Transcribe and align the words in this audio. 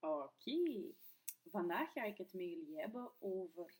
Oké, 0.00 0.94
vandaag 1.44 1.92
ga 1.92 2.04
ik 2.04 2.18
het 2.18 2.32
met 2.32 2.48
jullie 2.48 2.80
hebben 2.80 3.12
over 3.18 3.78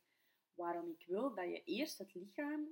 waarom 0.55 0.91
ik 0.91 1.07
wil 1.07 1.35
dat 1.35 1.45
je 1.45 1.63
eerst 1.65 1.99
het 1.99 2.15
lichaam 2.15 2.69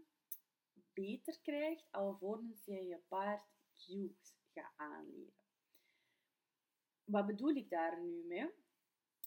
beter 0.93 1.39
krijgt, 1.41 1.89
alvorens 1.91 2.65
je 2.65 2.87
je 2.87 2.99
paard 3.09 3.49
cues 3.77 4.35
gaat 4.55 4.73
aanleren. 4.77 5.33
Wat 7.05 7.27
bedoel 7.27 7.55
ik 7.55 7.71
daar 7.71 8.01
nu 8.01 8.25
mee? 8.25 8.51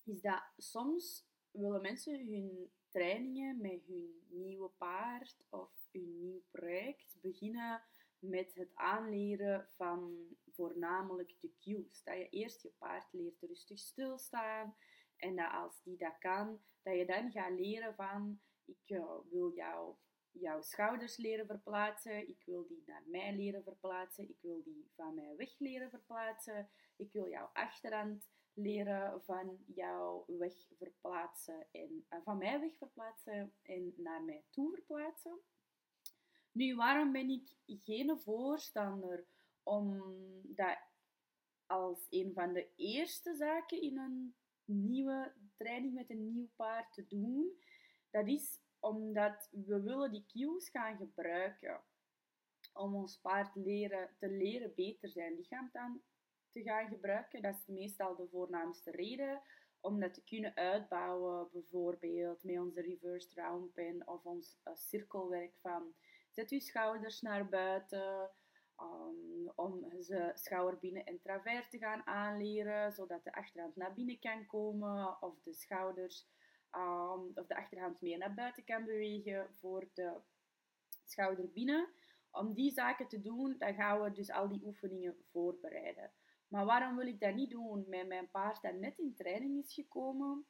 Is 0.04 0.22
dat 0.22 0.44
soms 0.58 1.26
willen 1.52 1.82
mensen 1.82 2.28
hun 2.28 2.72
trainingen 2.90 3.62
met 3.62 3.86
hun 3.86 4.24
nieuwe 4.28 4.70
paard 4.70 5.38
of 5.50 5.72
hun 5.92 6.20
nieuw 6.20 6.44
project 6.52 7.18
beginnen 7.22 7.84
met 8.22 8.54
het 8.56 8.72
aanleren 8.74 9.68
van 9.76 10.28
voornamelijk 10.52 11.36
de 11.40 11.52
cues. 11.60 12.04
Dat 12.04 12.18
je 12.18 12.30
eerst 12.30 12.62
je 12.62 12.74
paard 12.78 13.14
leert 13.14 13.42
rustig 13.42 13.80
stilstaan 13.80 14.76
en 15.18 15.36
dat 15.36 15.52
als 15.52 15.82
die 15.84 15.98
dat 15.98 16.18
kan, 16.20 16.62
dat 16.82 16.96
je 16.96 17.06
dan 17.06 17.32
gaat 17.32 17.60
leren 17.60 17.96
van 17.96 18.40
ik 18.66 18.90
uh, 18.90 19.18
wil 19.30 19.54
jou, 19.56 19.96
jouw 20.32 20.62
schouders 20.62 21.18
leren 21.18 21.46
verplaatsen, 21.46 22.30
ik 22.30 22.44
wil 22.46 22.68
die 22.68 22.84
naar 22.86 23.04
mij 23.06 23.36
leren 23.36 23.64
verplaatsen, 23.64 24.30
ik 24.30 24.38
wil 24.42 24.64
die 24.64 24.92
van 24.96 25.16
mij 25.16 25.36
weg 25.36 25.60
leren 25.60 25.90
verplaatsen, 25.90 26.70
ik 26.96 27.12
wil 27.12 27.30
jouw 27.30 27.50
achterhand 27.54 28.30
leren 28.54 29.24
van 29.24 29.64
jou 29.68 30.24
weg 30.38 30.54
verplaatsen 30.78 31.68
en 31.72 32.06
uh, 32.10 32.20
van 32.24 32.38
mij 32.38 32.60
weg 32.60 32.78
verplaatsen 32.78 33.54
en 33.62 33.94
naar 33.98 34.24
mij 34.24 34.44
toe 34.50 34.74
verplaatsen. 34.74 35.40
Nu, 36.52 36.76
waarom 36.76 37.12
ben 37.12 37.30
ik 37.30 37.50
geen 37.66 38.20
voorstander 38.20 39.26
om 39.64 40.02
dat 40.44 40.78
als 41.66 42.08
een 42.10 42.34
van 42.34 42.54
de 42.54 42.68
eerste 42.76 43.36
zaken 43.36 43.82
in 43.82 43.98
een 43.98 44.36
nieuwe 44.66 45.34
training 45.56 45.94
met 45.94 46.10
een 46.10 46.32
nieuw 46.32 46.50
paard 46.56 46.94
te 46.94 47.08
doen? 47.08 47.62
Dat 48.10 48.28
is 48.28 48.60
omdat 48.80 49.50
we 49.52 49.82
willen 49.82 50.12
die 50.12 50.26
cues 50.28 50.70
gaan 50.70 50.98
gebruiken 50.98 51.82
om 52.74 52.96
ons 52.96 53.20
paard 53.20 53.56
leren, 53.56 54.10
te 54.18 54.30
leren 54.30 54.74
beter 54.76 55.10
zijn 55.10 55.36
lichaam 55.36 55.70
dan 55.72 56.02
te 56.50 56.62
gaan 56.62 56.88
gebruiken. 56.88 57.42
Dat 57.42 57.56
is 57.56 57.66
meestal 57.66 58.16
de 58.16 58.28
voornaamste 58.28 58.92
reden 58.92 59.42
om 59.80 60.00
dat 60.00 60.14
te 60.14 60.24
kunnen 60.24 60.56
uitbouwen, 60.56 61.50
bijvoorbeeld 61.52 62.44
met 62.44 62.60
onze 62.60 62.82
reversed 62.82 63.34
round 63.34 63.74
pen 63.74 64.08
of 64.08 64.26
ons 64.26 64.58
uh, 64.64 64.74
cirkelwerk 64.76 65.54
van 65.62 65.94
Zet 66.32 66.52
uw 66.52 66.60
schouders 66.60 67.22
naar 67.22 67.50
buiten. 67.50 68.32
Um, 68.82 69.52
om 69.56 70.02
ze 70.02 70.32
schouderbinnen 70.34 71.06
en 71.06 71.20
travers 71.22 71.70
te 71.70 71.78
gaan 71.78 72.06
aanleren, 72.06 72.92
zodat 72.92 73.24
de 73.24 73.34
achterhand 73.34 73.76
naar 73.76 73.94
binnen 73.94 74.20
kan 74.20 74.46
komen 74.46 75.22
of 75.22 75.42
de 75.42 75.54
schouders 75.54 76.28
um, 76.76 77.32
of 77.36 77.48
de 77.48 77.56
achterhand 77.56 78.02
meer 78.02 78.18
naar 78.18 78.34
buiten 78.34 78.64
kan 78.64 78.86
bewegen 78.86 79.54
voor 79.54 79.90
de 79.94 80.22
schouderbinnen. 81.06 81.90
Om 82.32 82.54
die 82.54 82.72
zaken 82.72 83.08
te 83.08 83.22
doen, 83.22 83.56
dan 83.58 83.74
gaan 83.74 84.02
we 84.02 84.12
dus 84.12 84.32
al 84.32 84.48
die 84.48 84.66
oefeningen 84.66 85.18
voorbereiden. 85.32 86.12
Maar 86.48 86.66
waarom 86.66 86.96
wil 86.96 87.08
ik 87.08 87.20
dat 87.20 87.36
niet 87.36 87.50
doen 87.50 87.86
met 87.88 88.08
mijn 88.08 88.30
paard 88.30 88.62
dat 88.62 88.74
net 88.74 88.98
in 88.98 89.16
training 89.16 89.64
is 89.64 89.74
gekomen? 89.74 90.46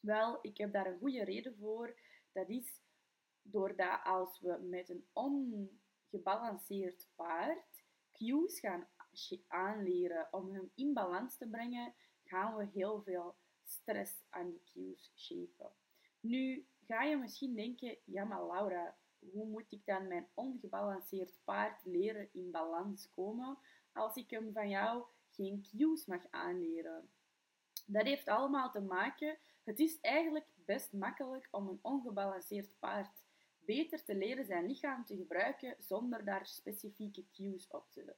Wel, 0.00 0.38
ik 0.40 0.56
heb 0.56 0.72
daar 0.72 0.86
een 0.86 0.98
goede 0.98 1.24
reden 1.24 1.56
voor. 1.56 2.00
Dat 2.32 2.48
is 2.48 2.81
doordat 3.42 4.00
als 4.04 4.40
we 4.40 4.58
met 4.62 4.88
een 4.88 5.04
ongebalanceerd 5.12 7.08
paard 7.14 7.84
cues 8.12 8.60
gaan 8.60 8.86
aanleren 9.46 10.28
om 10.30 10.52
hem 10.52 10.70
in 10.74 10.92
balans 10.92 11.36
te 11.36 11.48
brengen, 11.48 11.94
gaan 12.24 12.56
we 12.56 12.66
heel 12.72 13.02
veel 13.02 13.36
stress 13.64 14.24
aan 14.30 14.50
die 14.50 14.62
cues 14.72 15.12
shapen. 15.16 15.72
Nu 16.20 16.66
ga 16.86 17.02
je 17.02 17.16
misschien 17.16 17.54
denken, 17.54 17.98
ja 18.04 18.24
maar 18.24 18.46
Laura, 18.46 18.96
hoe 19.18 19.46
moet 19.46 19.72
ik 19.72 19.84
dan 19.84 20.08
mijn 20.08 20.28
ongebalanceerd 20.34 21.40
paard 21.44 21.84
leren 21.84 22.28
in 22.32 22.50
balans 22.50 23.10
komen 23.10 23.58
als 23.92 24.16
ik 24.16 24.30
hem 24.30 24.52
van 24.52 24.68
jou 24.68 25.04
geen 25.30 25.66
cues 25.70 26.06
mag 26.06 26.22
aanleren? 26.30 27.10
Dat 27.86 28.04
heeft 28.04 28.28
allemaal 28.28 28.70
te 28.70 28.80
maken, 28.80 29.38
het 29.64 29.78
is 29.78 30.00
eigenlijk 30.00 30.46
best 30.54 30.92
makkelijk 30.92 31.48
om 31.50 31.68
een 31.68 31.78
ongebalanceerd 31.82 32.78
paard 32.78 33.21
beter 33.64 34.04
te 34.04 34.14
leren 34.14 34.44
zijn 34.44 34.66
lichaam 34.66 35.04
te 35.04 35.16
gebruiken 35.16 35.74
zonder 35.78 36.24
daar 36.24 36.46
specifieke 36.46 37.24
cues 37.32 37.68
op 37.70 37.90
te 37.90 38.14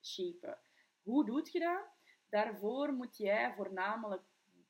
shapen. 0.00 0.58
Hoe 1.02 1.24
doe 1.24 1.48
je 1.52 1.58
dat? 1.58 1.84
Daarvoor 2.28 2.92
moet 2.92 3.16
jij 3.16 3.54
voornamelijk 3.54 4.22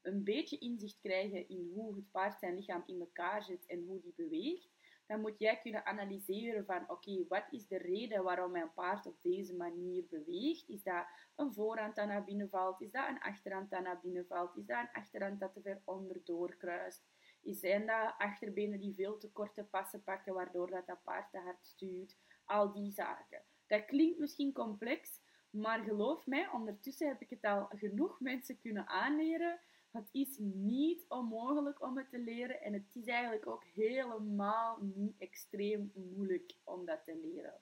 een 0.03 0.25
beetje 0.25 0.59
inzicht 0.59 0.99
krijgen 1.01 1.49
in 1.49 1.71
hoe 1.75 1.95
het 1.95 2.11
paard 2.11 2.39
zijn 2.39 2.55
lichaam 2.55 2.83
in 2.87 3.01
elkaar 3.01 3.43
zit 3.43 3.67
en 3.67 3.85
hoe 3.85 4.01
die 4.01 4.13
beweegt. 4.17 4.71
Dan 5.07 5.21
moet 5.21 5.39
jij 5.39 5.61
kunnen 5.61 5.87
analyseren 5.87 6.65
van 6.65 6.91
oké, 6.91 7.25
wat 7.29 7.45
is 7.51 7.67
de 7.67 7.79
reden 7.79 8.23
waarom 8.23 8.51
mijn 8.51 8.73
paard 8.73 9.07
op 9.07 9.17
deze 9.23 9.55
manier 9.55 10.07
beweegt? 10.07 10.69
Is 10.69 10.83
dat 10.83 11.07
een 11.37 11.53
voorhand 11.53 11.95
dat 11.95 12.07
naar 12.07 12.25
binnen 12.25 12.49
valt? 12.49 12.81
Is 12.81 12.91
dat 12.91 13.09
een 13.09 13.21
achterhand 13.21 13.71
dat 13.71 13.83
naar 13.83 14.01
binnen 14.01 14.27
valt? 14.27 14.57
Is 14.57 14.67
dat 14.67 14.79
een 14.79 14.93
achterhand 15.03 15.41
dat 15.41 15.53
te 15.53 15.61
ver 15.61 15.81
onderdoor 15.85 16.57
kruist? 16.57 17.05
Zijn 17.45 17.87
dat 17.87 18.15
achterbenen 18.19 18.81
die 18.81 18.95
veel 18.95 19.19
te 19.19 19.31
korte 19.33 19.65
passen 19.65 20.03
pakken, 20.03 20.35
waardoor 20.35 20.71
dat, 20.71 20.87
dat 20.87 21.03
paard 21.03 21.31
te 21.31 21.39
hard 21.39 21.67
stuurt? 21.67 22.17
Al 22.45 22.73
die 22.73 22.91
zaken. 22.91 23.43
Dat 23.67 23.85
klinkt 23.85 24.19
misschien 24.19 24.53
complex, 24.53 25.21
maar 25.51 25.83
geloof 25.83 26.27
mij, 26.27 26.49
ondertussen 26.49 27.09
heb 27.09 27.21
ik 27.21 27.31
het 27.31 27.45
al 27.45 27.67
genoeg 27.71 28.21
mensen 28.21 28.61
kunnen 28.61 28.87
aanleren. 28.87 29.61
Het 29.91 30.09
is 30.13 30.37
niet 30.39 31.05
onmogelijk 31.09 31.83
om 31.83 31.97
het 31.97 32.11
te 32.11 32.19
leren 32.19 32.61
en 32.61 32.73
het 32.73 32.95
is 32.95 33.07
eigenlijk 33.07 33.47
ook 33.47 33.65
helemaal 33.65 34.79
niet 34.81 35.15
extreem 35.19 35.93
moeilijk 35.95 36.57
om 36.65 36.85
dat 36.85 37.05
te 37.05 37.17
leren. 37.17 37.61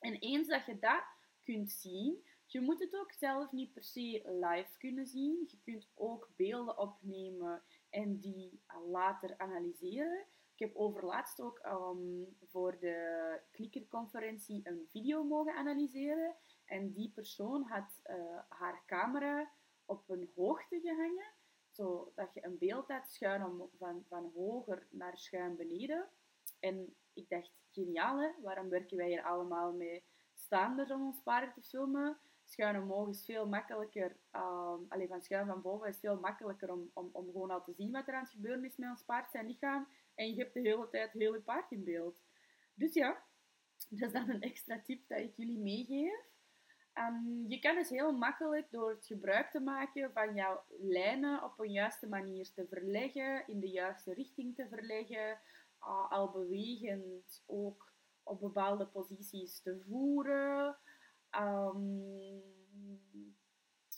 En 0.00 0.14
eens 0.14 0.48
dat 0.48 0.66
je 0.66 0.78
dat 0.78 1.04
kunt 1.40 1.70
zien, 1.70 2.24
je 2.52 2.60
moet 2.60 2.80
het 2.80 2.96
ook 2.96 3.12
zelf 3.12 3.52
niet 3.52 3.72
per 3.72 3.84
se 3.84 4.22
live 4.24 4.78
kunnen 4.78 5.06
zien. 5.06 5.44
Je 5.46 5.58
kunt 5.64 5.88
ook 5.94 6.28
beelden 6.36 6.78
opnemen 6.78 7.62
en 7.92 8.18
die 8.18 8.62
later 8.90 9.38
analyseren. 9.38 10.26
Ik 10.52 10.58
heb 10.58 10.76
overlaatst 10.76 11.40
ook 11.40 11.60
um, 11.66 12.36
voor 12.44 12.78
de 12.78 13.40
klikkerconferentie 13.50 14.60
een 14.64 14.88
video 14.90 15.24
mogen 15.24 15.54
analyseren. 15.54 16.36
En 16.64 16.92
die 16.92 17.12
persoon 17.14 17.62
had 17.62 18.00
uh, 18.04 18.38
haar 18.48 18.82
camera 18.86 19.52
op 19.84 20.08
een 20.08 20.30
hoogte 20.34 20.80
gehangen, 20.80 21.32
zodat 21.70 22.34
je 22.34 22.44
een 22.44 22.58
beeld 22.58 22.88
had 22.88 23.10
schuin 23.10 23.68
van, 23.78 24.04
van 24.08 24.30
hoger 24.34 24.86
naar 24.90 25.18
schuin 25.18 25.56
beneden. 25.56 26.08
En 26.60 26.96
ik 27.12 27.28
dacht, 27.28 27.52
geniaal 27.70 28.20
hè, 28.20 28.30
waarom 28.42 28.68
werken 28.68 28.96
wij 28.96 29.08
hier 29.08 29.24
allemaal 29.24 29.72
mee 29.72 30.04
staanders 30.34 30.90
om 30.90 31.06
ons 31.06 31.22
paard 31.22 31.54
te 31.54 31.62
filmen? 31.62 32.20
Schuin 32.52 32.82
omhoog 32.82 33.08
is 33.08 33.24
veel 33.24 33.46
makkelijker, 33.46 34.16
um, 34.32 34.86
alleen 34.88 35.08
van 35.08 35.22
schuin 35.22 35.46
van 35.46 35.62
boven 35.62 35.88
is 35.88 35.98
veel 35.98 36.20
makkelijker 36.20 36.72
om, 36.72 36.90
om, 36.94 37.08
om 37.12 37.24
gewoon 37.24 37.50
al 37.50 37.62
te 37.62 37.72
zien 37.72 37.90
wat 37.90 38.08
er 38.08 38.14
aan 38.14 38.22
het 38.22 38.30
gebeuren 38.30 38.64
is 38.64 38.76
met 38.76 38.90
ons 38.90 39.04
paard, 39.04 39.30
zijn 39.30 39.46
lichaam. 39.46 39.88
En 40.14 40.28
je 40.28 40.36
hebt 40.36 40.54
de 40.54 40.60
hele 40.60 40.88
tijd 40.88 41.12
heel 41.12 41.34
je 41.34 41.40
paard 41.40 41.70
in 41.70 41.84
beeld. 41.84 42.20
Dus 42.74 42.94
ja, 42.94 43.22
dat 43.88 44.00
is 44.00 44.12
dan 44.12 44.30
een 44.30 44.42
extra 44.42 44.80
tip 44.82 45.08
dat 45.08 45.18
ik 45.18 45.36
jullie 45.36 45.58
meegeef. 45.58 46.30
Um, 46.98 47.44
je 47.48 47.58
kan 47.58 47.74
dus 47.74 47.88
heel 47.88 48.12
makkelijk 48.12 48.70
door 48.70 48.90
het 48.90 49.06
gebruik 49.06 49.50
te 49.50 49.60
maken 49.60 50.12
van 50.12 50.34
jouw 50.34 50.62
lijnen 50.68 51.44
op 51.44 51.58
een 51.58 51.72
juiste 51.72 52.08
manier 52.08 52.52
te 52.52 52.66
verleggen, 52.66 53.46
in 53.46 53.60
de 53.60 53.70
juiste 53.70 54.14
richting 54.14 54.54
te 54.54 54.68
verleggen, 54.68 55.40
uh, 55.80 56.10
al 56.10 56.30
bewegend 56.30 57.42
ook 57.46 57.92
op 58.22 58.40
bepaalde 58.40 58.86
posities 58.86 59.62
te 59.62 59.80
voeren. 59.88 60.76
Um, 61.40 62.42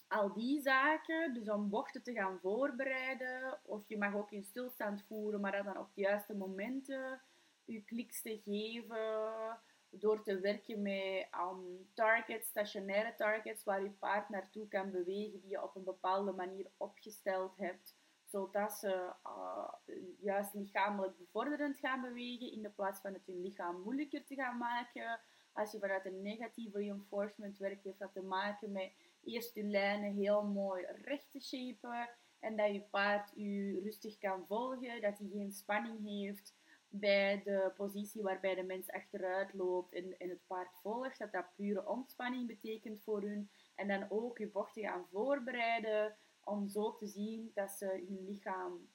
al 0.09 0.33
die 0.33 0.61
zaken, 0.61 1.35
dus 1.35 1.49
om 1.49 1.69
bochten 1.69 2.03
te 2.03 2.13
gaan 2.13 2.39
voorbereiden, 2.41 3.59
of 3.65 3.89
je 3.89 3.99
mag 3.99 4.15
ook 4.15 4.31
in 4.31 4.45
stilstand 4.45 5.05
voeren, 5.07 5.41
maar 5.41 5.63
dan 5.65 5.79
op 5.79 5.95
de 5.95 6.01
juiste 6.01 6.35
momenten 6.35 7.21
je 7.65 7.85
kliks 7.85 8.23
te 8.23 8.41
geven, 8.45 9.59
door 9.91 10.23
te 10.23 10.41
werken 10.41 10.83
met 10.83 11.29
um, 11.33 11.91
targets, 11.95 12.49
stationaire 12.49 13.15
targets, 13.15 13.65
waar 13.65 13.83
je 13.83 13.91
paard 13.91 14.29
naartoe 14.29 14.69
kan 14.69 14.91
bewegen, 14.91 15.41
die 15.41 15.51
je 15.51 15.63
op 15.63 15.77
een 15.77 15.85
bepaalde 15.85 16.33
manier 16.33 16.71
opgesteld 16.77 17.57
hebt, 17.57 17.97
zodat 18.25 18.73
ze 18.73 19.13
uh, 19.27 19.73
juist 20.21 20.55
lichamelijk 20.55 21.19
bevorderend 21.19 21.79
gaan 21.79 22.01
bewegen, 22.01 22.53
in 22.53 22.63
de 22.63 22.71
plaats 22.71 23.01
van 23.01 23.13
het 23.13 23.27
hun 23.27 23.43
lichaam 23.43 23.81
moeilijker 23.81 24.25
te 24.25 24.35
gaan 24.35 24.59
maken 24.59 25.21
als 25.55 25.73
je 25.73 25.79
vanuit 25.79 26.07
een 26.07 26.23
negatieve 26.23 26.79
reinforcement 26.79 27.59
werkt, 27.59 27.85
heeft 27.85 27.99
dat 27.99 28.13
te 28.13 28.23
maken 28.23 28.73
met 28.73 28.93
eerst 29.25 29.55
je 29.55 29.65
lijnen 29.65 30.15
heel 30.15 30.45
mooi 30.45 30.87
recht 31.03 31.31
te 31.31 31.41
shapen 31.41 32.09
en 32.41 32.57
dat 32.57 32.73
je 32.73 32.81
paard 32.81 33.33
je 33.35 33.81
rustig 33.83 34.19
kan 34.19 34.47
volgen, 34.47 35.01
dat 35.01 35.19
hij 35.19 35.29
geen 35.33 35.53
spanning 35.53 36.05
heeft 36.05 36.55
bij 36.89 37.43
de 37.45 37.73
positie 37.77 38.23
waarbij 38.23 38.55
de 38.55 38.63
mens 38.63 38.91
achteruit 38.91 39.55
loopt 39.55 39.93
en, 39.93 40.19
en 40.19 40.29
het 40.29 40.47
paard 40.47 40.77
volgt, 40.83 41.19
dat 41.19 41.33
dat 41.33 41.55
pure 41.57 41.89
ontspanning 41.89 42.47
betekent 42.47 43.03
voor 43.03 43.23
hun. 43.23 43.51
En 43.75 43.89
dan 43.89 44.07
ook 44.09 44.39
je 44.39 44.49
bochten 44.49 44.83
gaan 44.83 45.07
voorbereiden 45.11 46.17
om 46.45 46.69
zo 46.69 46.95
te 46.95 47.07
zien 47.07 47.51
dat 47.55 47.71
ze 47.71 47.87
hun 47.87 48.25
lichaam 48.25 48.89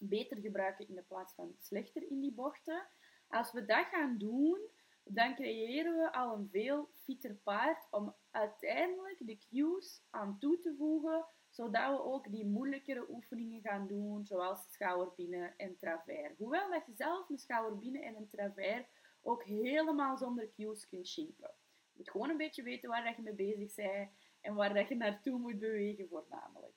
beter 0.00 0.36
gebruiken 0.36 0.88
in 0.88 0.94
de 0.94 1.02
plaats 1.02 1.34
van 1.34 1.54
slechter 1.58 2.10
in 2.10 2.20
die 2.20 2.32
bochten. 2.32 2.86
Als 3.28 3.52
we 3.52 3.64
dat 3.64 3.86
gaan 3.86 4.18
doen, 4.18 4.58
dan 5.08 5.34
creëren 5.34 5.96
we 5.96 6.12
al 6.12 6.34
een 6.34 6.48
veel 6.48 6.88
fitter 6.92 7.34
paard 7.34 7.86
om 7.90 8.14
uiteindelijk 8.30 9.18
de 9.18 9.38
cues 9.50 10.02
aan 10.10 10.38
toe 10.38 10.58
te 10.58 10.74
voegen, 10.78 11.24
zodat 11.50 11.96
we 11.96 12.02
ook 12.02 12.30
die 12.30 12.46
moeilijkere 12.46 13.10
oefeningen 13.10 13.60
gaan 13.60 13.86
doen, 13.86 14.24
zoals 14.24 14.70
schouderbinnen 14.70 15.56
en 15.56 15.76
travers. 15.76 16.36
Hoewel 16.38 16.70
dat 16.70 16.86
je 16.86 16.94
zelf 16.94 17.28
een 17.28 17.38
schouderbinnen 17.38 18.02
en 18.02 18.16
een 18.16 18.28
travers 18.28 18.86
ook 19.22 19.44
helemaal 19.44 20.16
zonder 20.16 20.50
cues 20.52 20.88
kunt 20.88 21.08
shimpen. 21.08 21.50
Je 21.92 21.96
moet 21.96 22.10
gewoon 22.10 22.30
een 22.30 22.36
beetje 22.36 22.62
weten 22.62 22.88
waar 22.88 23.04
dat 23.04 23.16
je 23.16 23.22
mee 23.22 23.34
bezig 23.34 23.74
bent 23.74 24.10
en 24.40 24.54
waar 24.54 24.74
dat 24.74 24.88
je 24.88 24.96
naartoe 24.96 25.38
moet 25.38 25.58
bewegen 25.58 26.08
voornamelijk. 26.08 26.74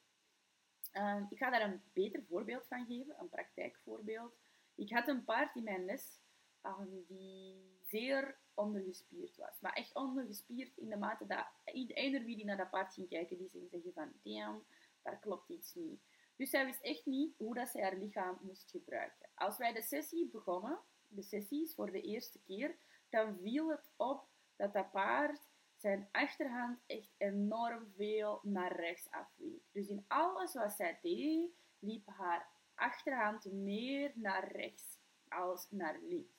Ehm, 0.91 1.25
ik 1.29 1.37
ga 1.37 1.49
daar 1.49 1.61
een 1.61 1.81
beter 1.93 2.23
voorbeeld 2.23 2.67
van 2.67 2.85
geven, 2.85 3.15
een 3.19 3.29
praktijkvoorbeeld. 3.29 4.37
Ik 4.75 4.91
had 4.91 5.07
een 5.07 5.23
paard 5.23 5.55
in 5.55 5.63
mijn 5.63 5.85
les 5.85 6.21
ehm, 6.61 6.87
die 7.07 7.78
zeer 7.89 8.37
ondergespierd 8.53 9.37
was. 9.37 9.59
Maar 9.59 9.73
echt 9.73 9.95
ondergespierd 9.95 10.77
in 10.77 10.89
de 10.89 10.97
mate 10.97 11.25
dat 11.25 11.45
ieder 11.73 12.23
wie 12.23 12.35
die 12.35 12.45
naar 12.45 12.57
dat 12.57 12.69
paard 12.69 12.93
ging 12.93 13.09
kijken, 13.09 13.37
die 13.37 13.49
ging 13.49 13.69
zeggen 13.69 13.93
van, 13.93 14.11
damn, 14.23 14.63
daar 15.01 15.19
klopt 15.19 15.49
iets 15.49 15.73
niet. 15.73 16.01
Dus 16.35 16.49
zij 16.49 16.65
wist 16.65 16.81
echt 16.81 17.05
niet 17.05 17.37
hoe 17.37 17.55
dat 17.55 17.69
zij 17.69 17.81
haar 17.81 17.97
lichaam 17.97 18.37
moest 18.41 18.71
gebruiken. 18.71 19.29
Als 19.35 19.57
wij 19.57 19.73
de 19.73 19.81
sessie 19.81 20.29
begonnen, 20.29 20.79
de 21.07 21.21
sessies 21.21 21.73
voor 21.73 21.91
de 21.91 22.01
eerste 22.01 22.39
keer, 22.39 22.75
dan 23.09 23.37
viel 23.41 23.69
het 23.69 23.91
op 23.95 24.27
dat 24.55 24.73
dat 24.73 24.91
paard 24.91 25.47
zijn 25.77 26.09
achterhand 26.11 26.79
echt 26.85 27.13
enorm 27.17 27.87
veel 27.95 28.39
naar 28.43 28.75
rechts 28.75 29.11
afweek. 29.11 29.61
Dus 29.71 29.87
in 29.87 30.05
alles 30.07 30.53
wat 30.53 30.73
zij 30.73 30.99
deed, 31.01 31.51
liep 31.79 32.07
haar 32.07 32.47
achterhand 32.75 33.51
meer 33.51 34.11
naar 34.15 34.51
rechts 34.51 34.97
als 35.27 35.71
naar 35.71 35.99
links. 36.01 36.38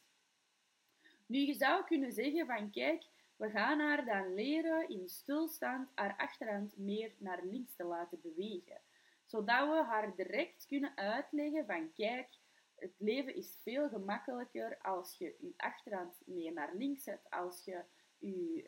Nu, 1.31 1.39
je 1.39 1.55
zou 1.55 1.85
kunnen 1.85 2.13
zeggen 2.13 2.47
van 2.47 2.71
kijk, 2.71 3.05
we 3.37 3.51
gaan 3.51 3.81
haar 3.81 4.05
dan 4.05 4.35
leren 4.35 4.89
in 4.89 5.09
stilstand 5.09 5.89
haar 5.95 6.17
achterhand 6.17 6.77
meer 6.77 7.13
naar 7.19 7.45
links 7.45 7.75
te 7.75 7.85
laten 7.85 8.21
bewegen. 8.21 8.81
Zodat 9.25 9.69
we 9.69 9.83
haar 9.85 10.17
direct 10.17 10.67
kunnen 10.67 10.97
uitleggen 10.97 11.67
van 11.67 11.93
kijk, 11.93 12.29
het 12.77 12.93
leven 12.99 13.35
is 13.35 13.59
veel 13.63 13.89
gemakkelijker 13.89 14.79
als 14.83 15.19
je 15.19 15.35
je 15.39 15.55
achterhand 15.57 16.23
meer 16.25 16.53
naar 16.53 16.75
links 16.75 17.03
zet, 17.03 17.31
als 17.31 17.65
je 17.65 17.85
je, 18.19 18.63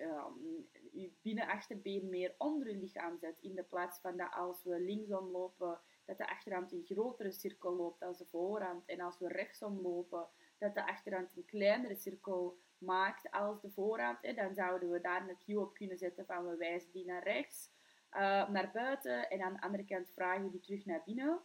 je 0.93 1.11
binnenachterbeen 1.23 2.09
meer 2.09 2.35
onder 2.39 2.69
je 2.69 2.77
lichaam 2.77 3.19
zet, 3.19 3.39
in 3.41 3.55
de 3.55 3.63
plaats 3.63 3.99
van 3.99 4.17
dat 4.17 4.33
als 4.35 4.65
we 4.65 4.81
linksom 4.81 5.31
lopen, 5.31 5.81
dat 6.05 6.19
de 6.19 6.29
achterhand 6.29 6.73
een 6.73 6.85
grotere 6.85 7.33
cirkel 7.33 7.77
loopt 7.77 8.01
dan 8.01 8.15
de 8.19 8.27
voorhand, 8.27 8.87
en 8.87 9.01
als 9.01 9.19
we 9.19 9.29
rechtsom 9.29 9.81
lopen, 9.81 10.29
dat 10.63 10.75
de 10.75 10.87
achterhand 10.87 11.37
een 11.37 11.45
kleinere 11.45 11.97
cirkel 11.97 12.59
maakt 12.79 13.31
als 13.31 13.61
de 13.61 13.71
voorhand. 13.71 14.19
Hè, 14.23 14.35
dan 14.35 14.55
zouden 14.55 14.91
we 14.91 15.01
daar 15.01 15.29
een 15.29 15.39
cue 15.39 15.61
op 15.61 15.75
kunnen 15.75 15.99
zetten 15.99 16.27
van 16.27 16.49
we 16.49 16.57
wijzen 16.57 16.93
die 16.93 17.05
naar 17.05 17.23
rechts, 17.23 17.71
uh, 18.13 18.49
naar 18.49 18.71
buiten 18.73 19.31
en 19.31 19.43
aan 19.43 19.53
de 19.53 19.61
andere 19.61 19.85
kant 19.85 20.11
vragen 20.11 20.45
we 20.45 20.51
die 20.51 20.61
terug 20.61 20.85
naar 20.85 21.03
binnen. 21.05 21.41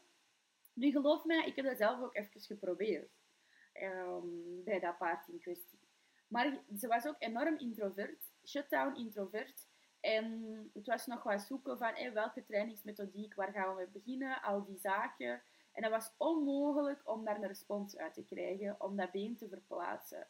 Nu 0.74 0.92
geloof 0.92 1.26
mij, 1.26 1.46
ik 1.46 1.56
heb 1.56 1.66
dat 1.66 1.78
zelf 1.78 2.02
ook 2.02 2.16
even 2.16 2.42
geprobeerd 2.42 3.12
um, 3.82 4.64
bij 4.64 4.80
dat 4.80 4.98
paard 4.98 5.28
in 5.28 5.40
kwestie. 5.40 5.80
Maar 6.28 6.60
ze 6.78 6.88
was 6.88 7.08
ook 7.08 7.16
enorm 7.20 7.58
introvert, 7.58 8.32
shutdown 8.46 8.96
introvert. 8.96 9.68
En 10.00 10.70
het 10.74 10.88
was 10.88 11.06
nog 11.06 11.24
wat 11.24 11.42
zoeken 11.42 11.78
van 11.78 12.14
welke 12.14 12.44
trainingsmethodiek, 12.44 13.36
waar 13.36 13.52
gaan 13.52 13.70
we 13.70 13.76
mee 13.76 13.88
beginnen, 13.88 14.42
al 14.42 14.66
die 14.66 14.80
zaken. 14.80 15.42
En 15.78 15.84
dat 15.84 15.92
was 15.92 16.12
onmogelijk 16.18 17.02
om 17.04 17.26
daar 17.26 17.36
een 17.36 17.48
respons 17.48 17.98
uit 17.98 18.14
te 18.14 18.24
krijgen, 18.24 18.76
om 18.82 18.96
dat 18.96 19.12
been 19.12 19.36
te 19.36 19.48
verplaatsen. 19.48 20.28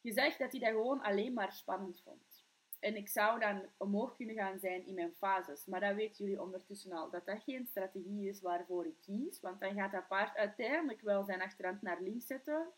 Je 0.00 0.12
zegt 0.12 0.38
dat 0.38 0.52
hij 0.52 0.60
dat 0.60 0.70
gewoon 0.70 1.02
alleen 1.02 1.32
maar 1.32 1.52
spannend 1.52 2.00
vond. 2.02 2.44
En 2.78 2.96
ik 2.96 3.08
zou 3.08 3.40
dan 3.40 3.62
omhoog 3.76 4.16
kunnen 4.16 4.34
gaan 4.34 4.58
zijn 4.58 4.86
in 4.86 4.94
mijn 4.94 5.14
fases. 5.14 5.66
Maar 5.66 5.80
dat 5.80 5.94
weten 5.94 6.24
jullie 6.24 6.42
ondertussen 6.42 6.92
al. 6.92 7.10
Dat 7.10 7.26
dat 7.26 7.42
geen 7.42 7.66
strategie 7.66 8.28
is 8.28 8.40
waarvoor 8.40 8.86
ik 8.86 9.00
kies. 9.00 9.40
Want 9.40 9.60
dan 9.60 9.74
gaat 9.74 9.92
dat 9.92 10.08
paard 10.08 10.36
uiteindelijk 10.36 11.00
wel 11.00 11.24
zijn 11.24 11.42
achterhand 11.42 11.82
naar 11.82 12.02
links 12.02 12.26
zetten. 12.26 12.68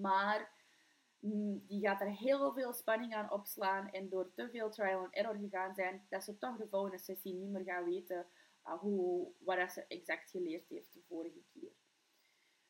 Maar 0.00 0.50
mm, 1.18 1.64
die 1.66 1.80
gaat 1.80 2.00
er 2.00 2.10
heel 2.10 2.52
veel 2.52 2.72
spanning 2.72 3.14
aan 3.14 3.30
opslaan. 3.30 3.90
En 3.90 4.08
door 4.08 4.30
te 4.34 4.48
veel 4.50 4.70
trial 4.70 5.00
and 5.00 5.14
error 5.14 5.36
gegaan 5.36 5.74
zijn, 5.74 6.06
dat 6.08 6.24
ze 6.24 6.38
toch 6.38 6.56
de 6.56 6.68
volgende 6.68 6.98
sessie 6.98 7.34
niet 7.34 7.50
meer 7.50 7.64
gaan 7.64 7.84
weten 7.84 8.26
hoe, 8.78 9.32
wat 9.38 9.72
ze 9.72 9.84
exact 9.86 10.30
geleerd 10.30 10.68
heeft 10.68 10.92
de 10.92 11.02
vorige 11.08 11.42
keer. 11.52 11.72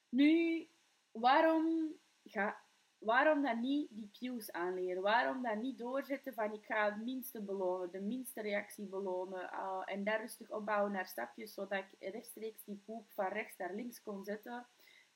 Nu, 0.08 0.69
waarom 1.11 1.94
ga, 2.25 2.61
waarom 2.99 3.43
dan 3.43 3.61
niet 3.61 3.88
die 3.91 4.11
cues 4.12 4.52
aanleren? 4.52 5.02
Waarom 5.02 5.43
dan 5.43 5.61
niet 5.61 5.79
doorzetten 5.79 6.35
van 6.35 6.52
ik 6.52 6.64
ga 6.64 6.85
het 6.85 7.05
minste 7.05 7.43
belonen, 7.43 7.91
de 7.91 8.00
minste 8.00 8.41
reactie 8.41 8.87
belonen 8.87 9.50
uh, 9.52 9.82
en 9.85 10.05
daar 10.05 10.20
rustig 10.20 10.50
opbouwen 10.50 10.93
naar 10.93 11.06
stapjes, 11.06 11.55
zodat 11.55 11.85
ik 11.91 12.12
rechtstreeks 12.12 12.64
die 12.64 12.82
poep 12.85 13.11
van 13.11 13.29
rechts 13.29 13.56
naar 13.56 13.75
links 13.75 14.03
kon 14.03 14.25
zetten? 14.25 14.67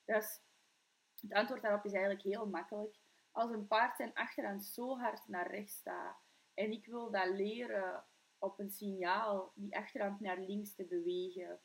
Dus 0.05 0.41
het 1.21 1.33
antwoord 1.33 1.63
daarop 1.63 1.85
is 1.85 1.93
eigenlijk 1.93 2.23
heel 2.23 2.47
makkelijk. 2.47 2.97
Als 3.31 3.51
een 3.51 3.67
paard 3.67 3.97
zijn 3.97 4.15
achteraan 4.15 4.61
zo 4.61 4.99
hard 4.99 5.29
naar 5.29 5.51
rechts 5.51 5.75
staat 5.75 6.17
en 6.55 6.73
ik 6.73 6.87
wil 6.87 7.11
dat 7.11 7.29
leren 7.29 8.05
op 8.45 8.59
een 8.59 8.71
signaal 8.71 9.53
die 9.55 9.77
achterhand 9.77 10.21
naar 10.21 10.41
links 10.41 10.75
te 10.75 10.85
bewegen, 10.85 11.61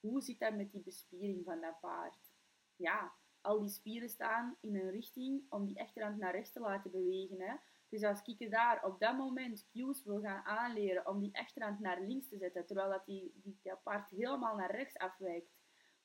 hoe 0.00 0.20
zit 0.20 0.38
dat 0.38 0.54
met 0.54 0.72
die 0.72 0.82
bespiering 0.82 1.44
van 1.44 1.60
dat 1.60 1.80
paard? 1.80 2.32
Ja, 2.76 3.12
al 3.40 3.60
die 3.60 3.70
spieren 3.70 4.08
staan 4.08 4.56
in 4.60 4.76
een 4.76 4.90
richting 4.90 5.42
om 5.48 5.66
die 5.66 5.80
achterhand 5.80 6.18
naar 6.18 6.32
rechts 6.32 6.52
te 6.52 6.60
laten 6.60 6.90
bewegen. 6.90 7.40
Hè. 7.40 7.54
Dus 7.88 8.04
als 8.04 8.22
ik 8.22 8.50
daar 8.50 8.84
op 8.84 9.00
dat 9.00 9.16
moment 9.16 9.68
cues 9.72 10.04
wil 10.04 10.20
gaan 10.20 10.44
aanleren 10.44 11.06
om 11.08 11.20
die 11.20 11.38
achterhand 11.38 11.80
naar 11.80 12.00
links 12.00 12.28
te 12.28 12.38
zetten, 12.38 12.66
terwijl 12.66 12.90
dat, 12.90 13.06
die, 13.06 13.32
die, 13.42 13.58
dat 13.62 13.82
paard 13.82 14.10
helemaal 14.10 14.56
naar 14.56 14.70
rechts 14.70 14.98
afwijkt, 14.98 15.52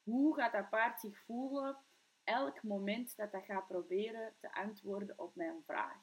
hoe 0.03 0.35
gaat 0.35 0.51
dat 0.51 0.69
paard 0.69 0.99
zich 0.99 1.17
voelen 1.17 1.77
elk 2.23 2.63
moment 2.63 3.15
dat 3.15 3.31
dat 3.31 3.43
gaat 3.43 3.67
proberen 3.67 4.35
te 4.39 4.53
antwoorden 4.53 5.19
op 5.19 5.35
mijn 5.35 5.63
vraag? 5.65 5.97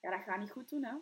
Ja, 0.00 0.10
dat 0.10 0.22
gaat 0.22 0.38
niet 0.38 0.50
goed 0.50 0.68
doen, 0.68 0.84
hè. 0.84 0.96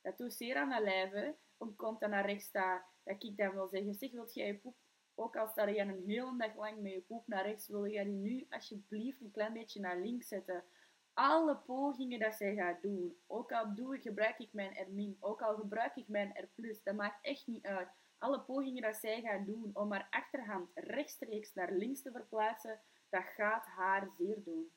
Dat 0.00 0.18
doet 0.18 0.34
zeer 0.34 0.56
aan 0.56 0.70
de 0.70 0.80
lijve, 0.82 1.36
om 1.56 1.76
komt 1.76 2.00
dan 2.00 2.10
naar 2.10 2.26
rechts 2.26 2.44
staat, 2.44 2.84
dat 3.04 3.22
ik 3.22 3.36
dan 3.36 3.52
wil 3.52 3.68
zeggen, 3.68 3.94
zeg, 3.94 4.10
wilt 4.10 4.34
jij 4.34 4.46
je 4.46 4.58
poep 4.58 4.76
ook 5.14 5.36
al 5.36 5.48
sta 5.48 5.68
je 5.68 5.80
een 5.80 6.02
hele 6.06 6.36
dag 6.36 6.56
lang 6.56 6.80
met 6.80 6.92
je 6.92 7.00
poep 7.00 7.26
naar 7.26 7.46
rechts, 7.46 7.68
wil 7.68 7.86
jij 7.86 8.04
die 8.04 8.12
nu 8.12 8.46
alsjeblieft 8.50 9.20
een 9.20 9.30
klein 9.30 9.52
beetje 9.52 9.80
naar 9.80 10.00
links 10.00 10.28
zetten. 10.28 10.64
Alle 11.12 11.56
pogingen 11.56 12.18
dat 12.18 12.34
zij 12.34 12.54
gaat 12.54 12.82
doen, 12.82 13.16
ook 13.26 13.52
al 13.52 13.74
doe, 13.74 13.98
gebruik 13.98 14.38
ik 14.38 14.52
mijn 14.52 14.72
R-, 14.72 15.26
ook 15.26 15.42
al 15.42 15.56
gebruik 15.56 15.96
ik 15.96 16.08
mijn 16.08 16.48
R+, 16.56 16.78
dat 16.84 16.94
maakt 16.94 17.24
echt 17.24 17.46
niet 17.46 17.64
uit. 17.64 17.88
Alle 18.18 18.40
pogingen 18.40 18.82
dat 18.82 18.96
zij 18.96 19.20
gaat 19.20 19.46
doen 19.46 19.70
om 19.72 19.92
haar 19.92 20.06
achterhand 20.10 20.70
rechtstreeks 20.74 21.54
naar 21.54 21.72
links 21.72 22.02
te 22.02 22.10
verplaatsen, 22.10 22.80
dat 23.08 23.24
gaat 23.24 23.66
haar 23.66 24.10
zeer 24.18 24.42
doen. 24.44 24.72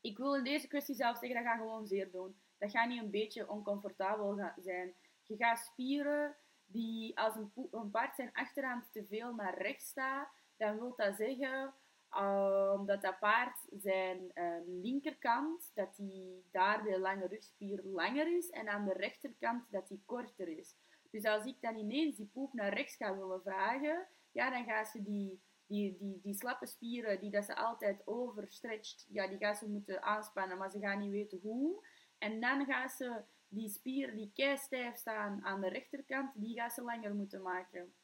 Ik 0.00 0.18
wil 0.18 0.34
in 0.34 0.44
deze 0.44 0.68
kwestie 0.68 0.94
zelf 0.94 1.18
zeggen, 1.18 1.42
dat 1.42 1.52
gaat 1.52 1.60
gewoon 1.60 1.86
zeer 1.86 2.10
doen. 2.10 2.40
Dat 2.58 2.70
gaat 2.70 2.88
niet 2.88 3.02
een 3.02 3.10
beetje 3.10 3.48
oncomfortabel 3.48 4.52
zijn. 4.56 4.94
Je 5.26 5.36
gaat 5.36 5.58
spieren 5.58 6.36
die 6.66 7.18
als 7.18 7.34
een, 7.34 7.90
paard 7.90 8.14
zijn 8.14 8.32
achterhand 8.32 8.92
te 8.92 9.04
veel 9.04 9.34
naar 9.34 9.58
rechts 9.58 9.86
staat, 9.86 10.28
dan 10.56 10.78
wil 10.78 10.94
dat 10.96 11.16
zeggen 11.16 11.74
um, 12.18 12.86
dat 12.86 13.02
dat 13.02 13.18
paard 13.18 13.58
zijn 13.70 14.30
uh, 14.34 14.56
linkerkant, 14.66 15.70
dat 15.74 15.96
die 15.96 16.44
daar 16.50 16.82
de 16.82 16.98
lange 16.98 17.26
rugspier 17.26 17.80
langer 17.84 18.36
is 18.36 18.50
en 18.50 18.68
aan 18.68 18.84
de 18.84 18.92
rechterkant 18.92 19.70
dat 19.70 19.88
die 19.88 20.02
korter 20.04 20.48
is. 20.48 20.76
Dus 21.10 21.24
als 21.24 21.44
ik 21.44 21.60
dan 21.60 21.76
ineens 21.76 22.16
die 22.16 22.30
poep 22.32 22.52
naar 22.52 22.74
rechts 22.74 22.96
ga 22.96 23.16
willen 23.16 23.42
vragen, 23.42 24.06
ja, 24.32 24.50
dan 24.50 24.64
gaan 24.64 24.86
ze 24.86 25.02
die, 25.02 25.40
die, 25.66 25.96
die, 25.98 26.20
die 26.22 26.34
slappe 26.34 26.66
spieren 26.66 27.20
die 27.20 27.30
dat 27.30 27.44
ze 27.44 27.56
altijd 27.56 28.06
overstretcht, 28.06 29.06
ja, 29.08 29.28
die 29.28 29.38
gaan 29.38 29.54
ze 29.54 29.68
moeten 29.68 30.02
aanspannen, 30.02 30.58
maar 30.58 30.70
ze 30.70 30.78
gaan 30.78 30.98
niet 30.98 31.10
weten 31.10 31.38
hoe. 31.42 31.86
En 32.18 32.40
dan 32.40 32.64
gaan 32.64 32.88
ze 32.88 33.22
die 33.48 33.68
spieren 33.68 34.16
die 34.16 34.30
kei 34.34 34.56
stijf 34.56 34.96
staan 34.96 35.44
aan 35.44 35.60
de 35.60 35.68
rechterkant, 35.68 36.30
die 36.34 36.54
gaan 36.54 36.70
ze 36.70 36.82
langer 36.82 37.14
moeten 37.14 37.42
maken. 37.42 37.94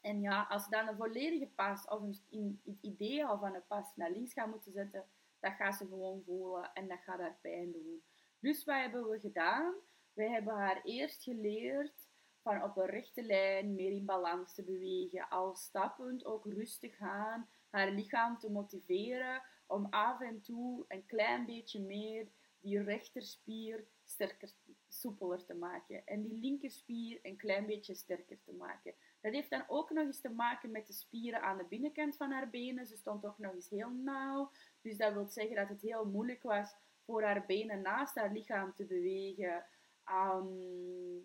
En 0.00 0.20
ja, 0.20 0.46
als 0.48 0.64
ze 0.64 0.70
dan 0.70 0.88
een 0.88 0.96
volledige 0.96 1.48
pas 1.54 1.86
of 1.86 2.00
een, 2.30 2.60
het 2.64 2.78
idee 2.80 3.24
al 3.26 3.38
van 3.38 3.54
een 3.54 3.66
pas 3.66 3.92
naar 3.94 4.10
links 4.10 4.32
gaan 4.32 4.50
moeten 4.50 4.72
zetten, 4.72 5.04
dat 5.40 5.52
gaat 5.52 5.76
ze 5.76 5.86
gewoon 5.86 6.22
voelen 6.24 6.70
en 6.74 6.88
dat 6.88 6.98
gaat 6.98 7.18
haar 7.18 7.38
pijn 7.40 7.72
doen. 7.72 8.02
Dus 8.38 8.64
wat 8.64 8.76
hebben 8.76 9.08
we 9.08 9.20
gedaan? 9.20 9.74
Wij 10.12 10.28
hebben 10.28 10.54
haar 10.54 10.80
eerst 10.82 11.22
geleerd 11.22 12.08
van 12.42 12.62
op 12.62 12.76
een 12.76 12.86
rechte 12.86 13.22
lijn 13.22 13.74
meer 13.74 13.92
in 13.92 14.04
balans 14.04 14.54
te 14.54 14.64
bewegen, 14.64 15.28
al 15.28 15.54
stappend 15.56 16.24
ook 16.24 16.44
rustig 16.44 16.96
gaan, 16.96 17.48
haar 17.70 17.90
lichaam 17.90 18.38
te 18.38 18.50
motiveren 18.50 19.42
om 19.66 19.86
af 19.90 20.20
en 20.20 20.40
toe 20.40 20.84
een 20.88 21.06
klein 21.06 21.46
beetje 21.46 21.80
meer 21.80 22.28
die 22.60 22.82
rechterspier 22.82 23.86
sterker, 24.04 24.50
soepeler 24.92 25.44
te 25.44 25.54
maken. 25.54 26.06
En 26.06 26.22
die 26.22 26.40
linkerspier 26.40 27.18
een 27.22 27.36
klein 27.36 27.66
beetje 27.66 27.94
sterker 27.94 28.38
te 28.42 28.52
maken. 28.52 28.94
Dat 29.20 29.32
heeft 29.32 29.50
dan 29.50 29.64
ook 29.68 29.90
nog 29.90 30.04
eens 30.04 30.20
te 30.20 30.30
maken 30.30 30.70
met 30.70 30.86
de 30.86 30.92
spieren 30.92 31.42
aan 31.42 31.58
de 31.58 31.64
binnenkant 31.68 32.16
van 32.16 32.30
haar 32.30 32.50
benen. 32.50 32.86
Ze 32.86 32.96
stond 32.96 33.26
ook 33.26 33.38
nog 33.38 33.52
eens 33.52 33.70
heel 33.70 33.90
nauw. 33.90 34.50
Dus 34.80 34.96
dat 34.96 35.12
wil 35.12 35.26
zeggen 35.26 35.56
dat 35.56 35.68
het 35.68 35.82
heel 35.82 36.06
moeilijk 36.06 36.42
was 36.42 36.74
voor 37.04 37.22
haar 37.22 37.46
benen 37.46 37.82
naast 37.82 38.14
haar 38.14 38.32
lichaam 38.32 38.74
te 38.74 38.84
bewegen. 38.84 39.64
Ehm, 40.04 41.18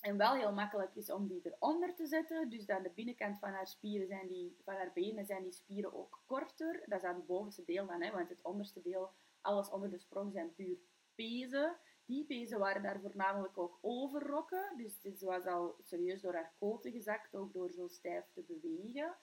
en 0.00 0.16
wel 0.16 0.34
heel 0.34 0.52
makkelijk 0.52 0.94
is 0.94 1.10
om 1.10 1.28
die 1.28 1.40
eronder 1.42 1.94
te 1.94 2.06
zetten. 2.06 2.48
Dus 2.48 2.68
aan 2.68 2.82
de 2.82 2.90
binnenkant 2.94 3.38
van 3.38 3.50
haar, 3.50 3.66
spieren 3.66 4.06
zijn 4.06 4.28
die, 4.28 4.56
van 4.64 4.74
haar 4.74 4.90
benen 4.94 5.24
zijn 5.24 5.42
die 5.42 5.52
spieren 5.52 5.94
ook 5.94 6.22
korter. 6.26 6.82
Dat 6.86 6.98
is 6.98 7.04
aan 7.04 7.14
het 7.14 7.26
bovenste 7.26 7.64
deel 7.64 7.86
dan, 7.86 8.02
hè, 8.02 8.10
want 8.10 8.28
het 8.28 8.42
onderste 8.42 8.82
deel, 8.82 9.12
alles 9.40 9.70
onder 9.70 9.90
de 9.90 9.98
sprong, 9.98 10.32
zijn 10.32 10.54
puur 10.54 10.76
pezen. 11.14 11.76
Die 12.06 12.24
pezen 12.24 12.58
waren 12.58 12.82
daar 12.82 13.00
voornamelijk 13.00 13.58
ook 13.58 13.78
overrokken. 13.80 14.76
Dus 14.76 15.00
dit 15.00 15.20
was 15.20 15.46
al 15.46 15.76
serieus 15.82 16.20
door 16.20 16.34
haar 16.34 16.54
koten 16.58 16.92
gezakt, 16.92 17.34
ook 17.34 17.52
door 17.52 17.70
zo 17.70 17.88
stijf 17.88 18.24
te 18.32 18.42
bewegen. 18.42 19.16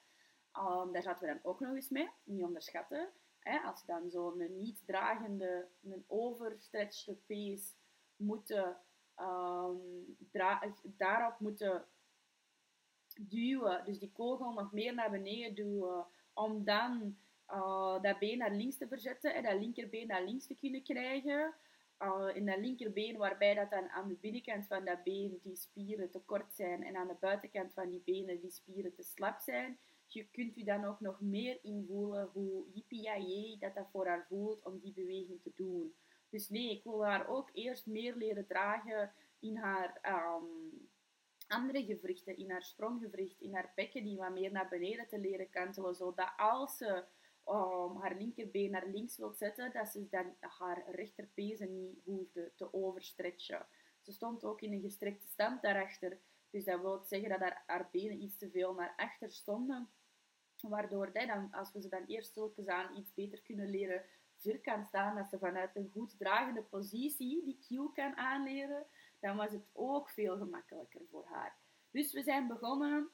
Um, 0.58 0.92
daar 0.92 1.02
zaten 1.02 1.28
we 1.28 1.34
dan 1.34 1.52
ook 1.52 1.60
nog 1.60 1.76
eens 1.76 1.90
mee, 1.90 2.10
niet 2.24 2.44
onderschatten. 2.44 3.10
Hè, 3.40 3.60
als 3.60 3.82
je 3.82 3.88
dan 3.88 4.10
zo'n 4.10 4.58
niet 4.58 4.86
dragende, 4.86 5.68
een 5.84 6.06
overstretchte 6.08 7.16
pees 7.26 7.76
moeten, 8.16 8.78
um, 9.20 10.18
daarop 10.98 11.40
moeten 11.40 11.86
duwen, 13.20 13.86
dus 13.86 14.00
die 14.00 14.12
kogel 14.12 14.54
nog 14.54 14.72
meer 14.72 14.94
naar 14.94 15.12
beneden 15.12 15.56
duwen, 15.56 16.06
om 16.34 16.64
dan 16.64 17.18
uh, 17.48 18.02
dat 18.02 18.20
been 18.20 18.38
naar 18.38 18.52
links 18.52 18.78
te 18.78 18.88
verzetten 18.88 19.34
en 19.34 19.44
dat 19.44 19.60
linkerbeen 19.60 20.08
naar 20.08 20.24
links 20.24 20.46
te 20.46 20.56
kunnen 20.56 20.84
krijgen. 20.84 21.54
Uh, 22.02 22.36
in 22.36 22.46
dat 22.46 22.58
linkerbeen, 22.58 23.18
waarbij 23.18 23.54
dat 23.54 23.70
dan 23.70 23.90
aan 23.90 24.08
de 24.08 24.18
binnenkant 24.22 24.68
van 24.68 24.86
dat 24.86 25.04
been 25.04 25.40
die 25.44 25.56
spieren 25.56 26.12
te 26.12 26.20
kort 26.20 26.54
zijn 26.54 26.84
en 26.84 26.96
aan 26.96 27.08
de 27.08 27.16
buitenkant 27.20 27.74
van 27.74 27.90
die 27.90 28.02
benen 28.06 28.40
die 28.40 28.52
spieren 28.52 28.94
te 28.94 29.04
slap 29.04 29.40
zijn, 29.40 29.80
je 30.06 30.28
kunt 30.32 30.58
u 30.58 30.64
dan 30.64 30.86
ook 30.86 31.00
nog 31.00 31.22
meer 31.22 31.60
invoelen 31.62 32.30
hoe 32.34 32.66
yippie 32.74 33.58
dat 33.60 33.76
dat 33.76 33.88
voor 33.92 34.08
haar 34.08 34.26
voelt 34.28 34.66
om 34.66 34.80
die 34.80 34.94
beweging 34.94 35.42
te 35.42 35.52
doen. 35.56 35.94
Dus 36.30 36.50
nee, 36.50 36.72
ik 36.72 36.84
wil 36.84 37.06
haar 37.06 37.28
ook 37.28 37.50
eerst 37.54 37.86
meer 37.86 38.16
leren 38.16 38.48
dragen 38.48 39.12
in 39.40 39.58
haar 39.58 40.00
ehm, 40.02 40.46
andere 41.48 41.84
gewrichten, 41.84 42.38
in 42.38 42.52
haar 42.52 42.64
spronggewricht, 42.64 43.42
in 43.42 43.54
haar 43.54 43.72
bekken 43.76 44.04
die 44.04 44.18
wat 44.18 44.32
meer 44.32 44.52
naar 44.52 44.70
beneden 44.70 45.08
te 45.08 45.20
leren 45.20 45.50
kantelen, 45.50 45.96
zodat 45.96 46.34
als 46.38 46.78
ze 46.78 47.04
haar 48.00 48.16
linkerbeen 48.16 48.72
naar 48.72 48.88
links 48.88 49.18
wilt 49.18 49.38
zetten, 49.38 49.72
dat 49.72 49.88
ze 49.88 50.08
dan 50.10 50.36
haar 50.40 50.92
rechterpezen 50.92 51.74
niet 51.74 52.00
hoefde 52.04 52.52
te 52.56 52.74
overstretchen. 52.74 53.66
Ze 54.02 54.12
stond 54.12 54.44
ook 54.44 54.62
in 54.62 54.74
een 54.74 54.82
gestrekte 54.82 55.28
stand 55.28 55.62
daarachter, 55.62 56.20
dus 56.50 56.64
dat 56.64 56.82
wil 56.82 57.04
zeggen 57.04 57.30
dat 57.30 57.54
haar, 57.66 57.90
benen 57.92 58.22
iets 58.22 58.38
te 58.38 58.50
veel 58.50 58.74
naar 58.74 58.94
achter 58.98 59.32
stonden. 59.32 59.90
Waardoor 60.62 61.14
dan, 61.14 61.52
als 61.52 61.72
we 61.72 61.82
ze 61.82 61.90
dan 61.90 62.06
eerst 62.06 62.34
zulke 62.34 62.72
aan 62.72 62.98
iets 62.98 63.14
beter 63.14 63.42
kunnen 63.42 63.70
leren 63.70 64.06
vierkant 64.36 64.88
staan, 64.88 65.16
dat 65.16 65.30
ze 65.30 65.38
vanuit 65.38 65.76
een 65.76 65.90
goed 65.94 66.18
dragende 66.18 66.64
positie 66.64 67.44
die 67.44 67.60
cue 67.68 67.92
kan 67.94 68.18
aanleren, 68.18 68.86
dan 69.20 69.38
was 69.38 69.52
het 69.52 69.68
ook 69.74 70.10
veel 70.10 70.38
gemakkelijker 70.38 71.02
voor 71.10 71.26
haar. 71.26 71.58
Dus 71.92 72.14
we 72.14 72.24
zijn 72.24 72.48
begonnen 72.48 73.10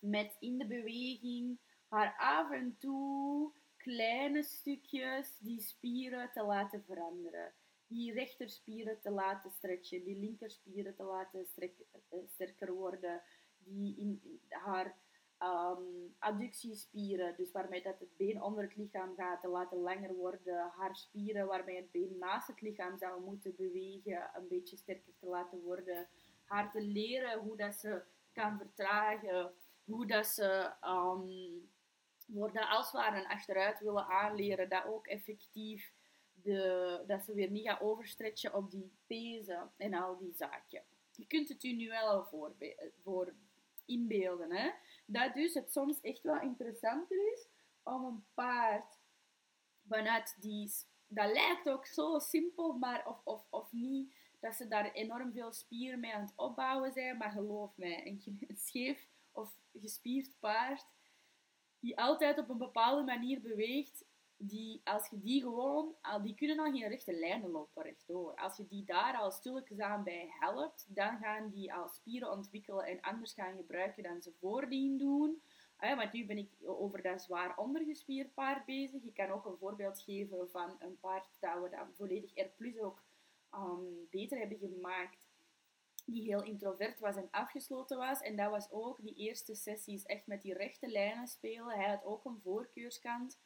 met 0.00 0.36
in 0.40 0.58
de 0.58 0.66
beweging 0.66 1.58
haar 1.88 2.14
af 2.18 2.50
en 2.50 2.76
toe 2.78 3.52
kleine 3.76 4.42
stukjes 4.42 5.38
die 5.38 5.60
spieren 5.60 6.30
te 6.32 6.42
laten 6.42 6.84
veranderen. 6.84 7.52
Die 7.86 8.12
rechterspieren 8.12 9.00
te 9.00 9.10
laten 9.10 9.50
stretchen, 9.50 10.04
die 10.04 10.16
linkerspieren 10.16 10.94
te 10.94 11.02
laten 11.02 11.46
eh, 11.56 12.18
sterker 12.26 12.72
worden, 12.72 13.22
die 13.58 13.96
in 13.96 14.40
haar 14.48 14.96
um, 15.42 16.14
adductiespieren, 16.18 17.34
dus 17.36 17.52
waarmee 17.52 17.82
dat 17.82 17.98
het 17.98 18.16
been 18.16 18.42
onder 18.42 18.64
het 18.64 18.76
lichaam 18.76 19.14
gaat, 19.16 19.40
te 19.40 19.48
laten 19.48 19.78
langer 19.78 20.14
worden. 20.14 20.70
Haar 20.76 20.96
spieren 20.96 21.46
waarmee 21.46 21.76
het 21.76 21.90
been 21.90 22.18
naast 22.18 22.46
het 22.46 22.60
lichaam 22.60 22.98
zou 22.98 23.22
moeten 23.22 23.54
bewegen, 23.56 24.30
een 24.34 24.48
beetje 24.48 24.76
sterker 24.76 25.12
te 25.18 25.26
laten 25.26 25.60
worden. 25.60 26.08
Haar 26.44 26.70
te 26.70 26.80
leren 26.80 27.38
hoe 27.38 27.56
dat 27.56 27.74
ze 27.74 28.02
kan 28.32 28.58
vertragen, 28.58 29.52
hoe 29.84 30.06
dat 30.06 30.26
ze 30.26 30.72
um, 30.84 31.68
worden 32.26 32.68
als 32.68 32.92
we 32.92 32.98
een 32.98 33.26
achteruit 33.26 33.80
willen 33.80 34.06
aanleren, 34.06 34.68
dat 34.68 34.84
ook 34.84 35.06
effectief 35.06 35.92
de, 36.32 37.04
dat 37.06 37.24
ze 37.24 37.34
weer 37.34 37.50
niet 37.50 37.66
gaat 37.66 37.80
overstretchen 37.80 38.54
op 38.54 38.70
die 38.70 38.92
pezen 39.06 39.72
en 39.76 39.94
al 39.94 40.18
die 40.18 40.32
zaken. 40.34 40.82
Je 41.12 41.26
kunt 41.26 41.48
het 41.48 41.64
u 41.64 41.72
nu 41.72 41.88
wel 41.88 42.24
voor, 42.24 42.54
voor 43.02 43.34
inbeelden. 43.84 44.52
Hè? 44.52 44.70
Dat 45.06 45.34
dus 45.34 45.54
het 45.54 45.72
soms 45.72 46.00
echt 46.00 46.22
wel 46.22 46.40
interessanter 46.40 47.32
is 47.32 47.48
om 47.82 48.04
een 48.04 48.24
paard 48.34 48.98
vanuit 49.88 50.36
die... 50.40 50.72
Dat 51.08 51.32
lijkt 51.32 51.68
ook 51.68 51.86
zo 51.86 52.18
simpel, 52.18 52.72
maar 52.72 53.06
of, 53.06 53.20
of, 53.24 53.46
of 53.50 53.72
niet, 53.72 54.14
dat 54.40 54.54
ze 54.54 54.68
daar 54.68 54.92
enorm 54.92 55.32
veel 55.32 55.52
spieren 55.52 56.00
mee 56.00 56.14
aan 56.14 56.20
het 56.20 56.32
opbouwen 56.36 56.92
zijn. 56.92 57.16
Maar 57.16 57.30
geloof 57.30 57.76
mij, 57.76 58.06
een 58.06 58.56
scheef 58.56 59.06
of 59.32 59.58
gespierd 59.72 60.30
paard 60.38 60.86
die 61.80 61.98
altijd 61.98 62.38
op 62.38 62.48
een 62.48 62.58
bepaalde 62.58 63.02
manier 63.02 63.40
beweegt, 63.40 64.04
die, 64.38 64.80
als 64.84 65.08
je 65.08 65.20
die 65.20 65.42
gewoon, 65.42 65.94
die 66.22 66.34
kunnen 66.34 66.58
al 66.58 66.72
geen 66.72 66.88
rechte 66.88 67.12
lijnen 67.12 67.50
lopen 67.50 67.82
rechtdoor. 67.82 68.34
Als 68.34 68.56
je 68.56 68.66
die 68.66 68.84
daar 68.84 69.16
al 69.16 69.30
stilletjes 69.30 69.78
aan 69.78 70.04
bij 70.04 70.26
helpt, 70.38 70.86
dan 70.88 71.18
gaan 71.18 71.50
die 71.50 71.74
al 71.74 71.88
spieren 71.88 72.30
ontwikkelen 72.30 72.86
en 72.86 73.00
anders 73.00 73.32
gaan 73.32 73.56
gebruiken 73.56 74.02
dan 74.02 74.22
ze 74.22 74.32
voordien 74.40 74.98
doen. 74.98 75.42
Want 75.78 76.12
nu 76.12 76.26
ben 76.26 76.38
ik 76.38 76.50
over 76.64 77.02
dat 77.02 77.22
zwaar 77.22 77.56
ondergespierd 77.56 78.34
paard 78.34 78.64
bezig. 78.64 79.02
Ik 79.02 79.14
kan 79.14 79.30
ook 79.30 79.44
een 79.44 79.56
voorbeeld 79.56 80.00
geven 80.00 80.50
van 80.50 80.76
een 80.78 80.98
paard 81.00 81.28
dat 81.40 81.62
we 81.62 81.68
dan 81.68 81.94
volledig 81.94 82.34
R 82.34 82.84
ook 82.84 83.02
um, 83.54 84.08
beter 84.10 84.38
hebben 84.38 84.58
gemaakt. 84.58 85.25
Die 86.06 86.22
heel 86.22 86.42
introvert 86.42 86.98
was 86.98 87.16
en 87.16 87.28
afgesloten 87.30 87.98
was. 87.98 88.20
En 88.20 88.36
dat 88.36 88.50
was 88.50 88.70
ook 88.70 89.02
die 89.02 89.14
eerste 89.14 89.54
sessies 89.54 90.04
echt 90.04 90.26
met 90.26 90.42
die 90.42 90.54
rechte 90.54 90.88
lijnen 90.88 91.26
spelen. 91.26 91.78
Hij 91.78 91.88
had 91.88 92.04
ook 92.04 92.24
een 92.24 92.40
voorkeurskant. 92.42 93.38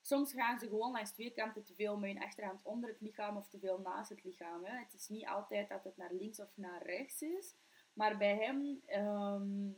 Soms 0.00 0.32
gaan 0.32 0.58
ze 0.58 0.68
gewoon 0.68 0.92
langs 0.92 1.12
twee 1.12 1.30
kanten 1.30 1.64
te 1.64 1.74
veel 1.74 1.98
met 1.98 2.12
hun 2.12 2.22
achterhand 2.22 2.62
onder 2.62 2.90
het 2.90 3.00
lichaam 3.00 3.36
of 3.36 3.48
te 3.48 3.58
veel 3.58 3.78
naast 3.78 4.10
het 4.10 4.24
lichaam. 4.24 4.64
Hè. 4.64 4.78
Het 4.78 4.94
is 4.94 5.08
niet 5.08 5.26
altijd 5.26 5.68
dat 5.68 5.84
het 5.84 5.96
naar 5.96 6.12
links 6.12 6.40
of 6.40 6.56
naar 6.56 6.82
rechts 6.82 7.22
is. 7.22 7.54
Maar 7.92 8.16
bij 8.16 8.36
hem 8.36 8.82
um, 8.86 9.76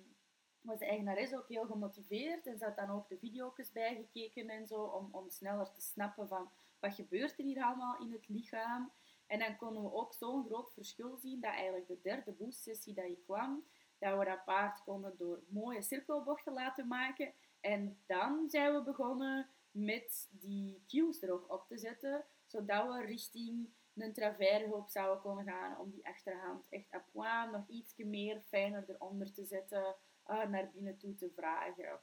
was 0.61 0.79
de 0.79 0.87
eigenares 0.87 1.35
ook 1.35 1.49
heel 1.49 1.67
gemotiveerd 1.67 2.47
en 2.47 2.59
ze 2.59 2.65
had 2.65 2.77
dan 2.77 2.91
ook 2.91 3.09
de 3.09 3.19
video's 3.19 3.73
bijgekeken 3.73 4.49
en 4.49 4.67
zo 4.67 4.83
om, 4.83 5.09
om 5.13 5.31
sneller 5.31 5.73
te 5.73 5.81
snappen 5.81 6.29
van 6.29 6.51
wat 6.79 6.95
gebeurt 6.95 7.39
er 7.39 7.45
hier 7.45 7.63
allemaal 7.63 7.99
in 8.01 8.13
het 8.13 8.29
lichaam. 8.29 8.93
En 9.31 9.39
dan 9.39 9.57
konden 9.57 9.83
we 9.83 9.93
ook 9.93 10.15
zo'n 10.15 10.45
groot 10.45 10.73
verschil 10.73 11.17
zien 11.17 11.41
dat 11.41 11.53
eigenlijk 11.53 11.87
de 11.87 12.01
derde 12.03 12.33
boostsessie 12.33 12.95
dat 12.95 13.07
je 13.07 13.23
kwam, 13.25 13.65
dat 13.99 14.19
we 14.19 14.25
dat 14.25 14.45
paard 14.45 14.83
konden 14.83 15.17
door 15.17 15.43
mooie 15.49 15.83
cirkelbochten 15.83 16.53
laten 16.53 16.87
maken. 16.87 17.33
En 17.61 17.99
dan 18.07 18.45
zijn 18.49 18.75
we 18.75 18.83
begonnen 18.83 19.49
met 19.71 20.29
die 20.31 20.83
cues 20.87 21.23
er 21.23 21.33
ook 21.33 21.53
op 21.53 21.67
te 21.69 21.79
zetten, 21.79 22.25
zodat 22.47 22.87
we 22.87 23.05
richting 23.05 23.71
een 23.95 24.13
traversehulp 24.13 24.89
zouden 24.89 25.23
kunnen 25.23 25.45
gaan 25.45 25.79
om 25.79 25.91
die 25.91 26.07
achterhand 26.07 26.67
echt 26.69 26.95
à 26.95 27.05
point 27.13 27.53
nog 27.53 27.69
iets 27.69 27.97
meer 27.97 28.43
fijner 28.49 28.85
eronder 28.89 29.33
te 29.33 29.45
zetten, 29.45 29.97
uh, 30.27 30.47
naar 30.47 30.71
binnen 30.71 30.99
toe 30.99 31.15
te 31.15 31.31
vragen. 31.37 32.01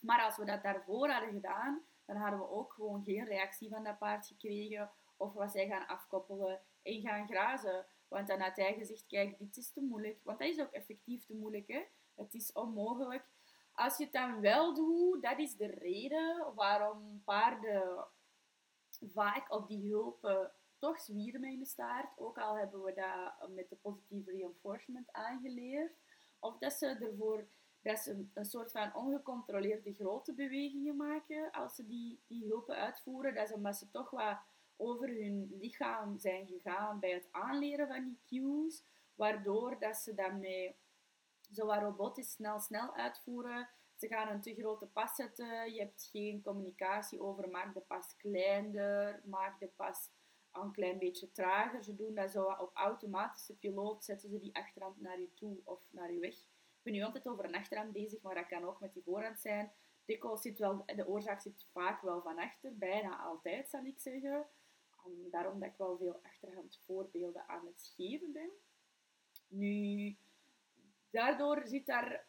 Maar 0.00 0.22
als 0.22 0.36
we 0.36 0.44
dat 0.44 0.62
daarvoor 0.62 1.08
hadden 1.08 1.32
gedaan, 1.32 1.84
dan 2.04 2.16
hadden 2.16 2.38
we 2.38 2.48
ook 2.48 2.72
gewoon 2.72 3.04
geen 3.04 3.24
reactie 3.24 3.68
van 3.68 3.84
dat 3.84 3.98
paard 3.98 4.26
gekregen 4.26 4.90
of 5.20 5.32
was 5.32 5.52
hij 5.52 5.66
gaan 5.66 5.86
afkoppelen 5.86 6.60
en 6.82 7.00
gaan 7.00 7.26
grazen. 7.26 7.86
Want 8.08 8.28
dan 8.28 8.40
had 8.40 8.56
hij 8.56 8.74
gezegd, 8.74 9.06
kijk, 9.06 9.38
dit 9.38 9.56
is 9.56 9.72
te 9.72 9.80
moeilijk. 9.80 10.20
Want 10.22 10.38
dat 10.38 10.48
is 10.48 10.60
ook 10.60 10.72
effectief 10.72 11.26
te 11.26 11.34
moeilijk. 11.34 11.68
Hè? 11.68 11.82
Het 12.14 12.34
is 12.34 12.52
onmogelijk. 12.52 13.24
Als 13.72 13.96
je 13.96 14.04
het 14.04 14.12
dan 14.12 14.40
wel 14.40 14.74
doet, 14.74 15.22
dat 15.22 15.38
is 15.38 15.56
de 15.56 15.66
reden 15.66 16.54
waarom 16.54 17.22
paarden 17.24 18.06
vaak 19.00 19.52
op 19.52 19.68
die 19.68 19.90
hulpen 19.90 20.52
toch 20.78 21.00
zwieren 21.00 21.40
met 21.40 21.68
staart. 21.68 22.18
Ook 22.18 22.38
al 22.38 22.56
hebben 22.56 22.82
we 22.82 22.94
dat 22.94 23.48
met 23.48 23.68
de 23.68 23.76
positieve 23.76 24.30
reinforcement 24.30 25.12
aangeleerd. 25.12 25.92
Of 26.38 26.58
dat 26.58 26.72
ze 26.72 26.86
ervoor 26.86 27.46
dat 27.82 27.98
ze 27.98 28.26
een 28.34 28.44
soort 28.44 28.70
van 28.70 28.94
ongecontroleerde 28.94 29.94
grote 29.94 30.34
bewegingen 30.34 30.96
maken 30.96 31.50
als 31.50 31.74
ze 31.74 31.86
die, 31.86 32.20
die 32.26 32.46
hulpen 32.46 32.76
uitvoeren. 32.76 33.34
Dat 33.34 33.48
is 33.48 33.54
omdat 33.54 33.76
ze 33.76 33.90
toch 33.90 34.10
wat 34.10 34.38
over 34.80 35.08
hun 35.08 35.56
lichaam 35.60 36.18
zijn 36.18 36.46
gegaan 36.46 37.00
bij 37.00 37.10
het 37.10 37.28
aanleren 37.30 37.88
van 37.88 38.04
die 38.04 38.20
cues, 38.26 38.84
waardoor 39.14 39.78
dat 39.78 39.96
ze 39.96 40.14
daarmee 40.14 40.76
zo 41.52 41.66
wat 41.66 41.82
robotisch 41.82 42.30
snel 42.30 42.60
snel 42.60 42.94
uitvoeren. 42.94 43.68
Ze 43.96 44.06
gaan 44.08 44.28
een 44.28 44.40
te 44.40 44.54
grote 44.54 44.86
pas 44.86 45.14
zetten, 45.14 45.72
je 45.72 45.80
hebt 45.80 46.08
geen 46.12 46.42
communicatie 46.42 47.20
over 47.20 47.48
maak 47.48 47.74
de 47.74 47.80
pas 47.80 48.16
kleiner, 48.16 49.22
maak 49.24 49.60
de 49.60 49.68
pas 49.68 50.10
een 50.52 50.72
klein 50.72 50.98
beetje 50.98 51.32
trager. 51.32 51.84
Ze 51.84 51.94
doen 51.94 52.14
dat 52.14 52.30
zo 52.30 52.44
op 52.44 52.70
automatische 52.74 53.58
piloot, 53.58 54.04
zetten 54.04 54.30
ze 54.30 54.38
die 54.38 54.56
achterhand 54.56 55.00
naar 55.00 55.20
je 55.20 55.34
toe 55.34 55.60
of 55.64 55.86
naar 55.90 56.12
je 56.12 56.18
weg. 56.18 56.34
Ik 56.34 56.82
ben 56.82 56.92
nu 56.92 57.02
altijd 57.02 57.28
over 57.28 57.44
een 57.44 57.54
achterhand 57.54 57.92
bezig, 57.92 58.22
maar 58.22 58.34
dat 58.34 58.46
kan 58.46 58.64
ook 58.64 58.80
met 58.80 58.92
die 58.92 59.02
voorhand 59.02 59.40
zijn. 59.40 59.72
Zit 60.34 60.58
wel, 60.58 60.82
de 60.86 61.06
oorzaak 61.06 61.40
zit 61.40 61.66
vaak 61.72 62.02
wel 62.02 62.22
van 62.22 62.38
achter, 62.38 62.78
bijna 62.78 63.18
altijd 63.18 63.68
zal 63.68 63.84
ik 63.84 63.98
zeggen. 63.98 64.46
Daarom 65.30 65.60
dat 65.60 65.68
ik 65.68 65.76
wel 65.76 65.96
veel 65.96 66.20
achterhand 66.22 66.80
voorbeelden 66.84 67.48
aan 67.48 67.66
het 67.66 67.92
geven 67.96 68.32
ben. 68.32 68.50
Nu, 69.48 70.16
daardoor 71.10 71.66
zit 71.66 71.86
daar 71.86 72.26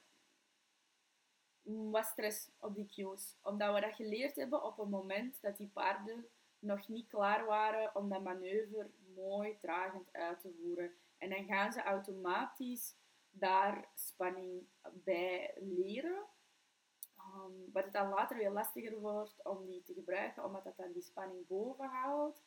wat 1.63 2.05
stress 2.05 2.49
op 2.59 2.75
die 2.75 2.89
cues. 2.89 3.35
Omdat 3.41 3.73
we 3.73 3.81
dat 3.81 3.95
geleerd 3.95 4.35
hebben 4.35 4.63
op 4.63 4.79
een 4.79 4.89
moment 4.89 5.41
dat 5.41 5.57
die 5.57 5.69
paarden 5.73 6.25
nog 6.59 6.87
niet 6.87 7.07
klaar 7.07 7.45
waren 7.45 7.95
om 7.95 8.09
dat 8.09 8.23
manoeuvre 8.23 8.89
mooi 9.15 9.57
dragend 9.59 10.13
uit 10.13 10.41
te 10.41 10.53
voeren. 10.61 10.91
En 11.17 11.29
dan 11.29 11.45
gaan 11.45 11.73
ze 11.73 11.81
automatisch 11.81 12.95
daar 13.31 13.89
spanning 13.95 14.67
bij 14.93 15.53
leren. 15.55 16.25
Um, 17.17 17.71
wat 17.73 17.83
het 17.83 17.93
dan 17.93 18.09
later 18.09 18.37
weer 18.37 18.51
lastiger 18.51 18.99
wordt 18.99 19.35
om 19.43 19.65
die 19.65 19.83
te 19.83 19.93
gebruiken, 19.93 20.45
omdat 20.45 20.63
dat 20.63 20.77
dan 20.77 20.91
die 20.91 21.01
spanning 21.01 21.47
boven 21.47 21.87
houdt. 21.87 22.43